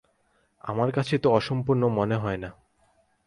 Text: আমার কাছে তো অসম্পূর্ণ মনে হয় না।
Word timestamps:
আমার 0.61 0.91
কাছে 0.91 1.15
তো 1.17 1.27
অসম্পূর্ণ 1.31 1.87
মনে 1.87 2.15
হয় 2.15 2.37
না। 2.37 2.49